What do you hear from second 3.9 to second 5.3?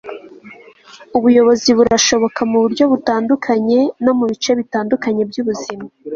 no mubice bitandukanye